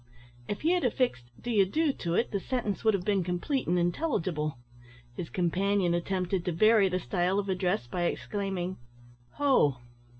[0.47, 3.77] If he had affixed "d'ye do" to it, the sentence would have been complete and
[3.77, 4.57] intelligible.
[5.15, 8.77] His companion attempted to vary the style of address by exclaiming,
[9.33, 9.77] "Ho!"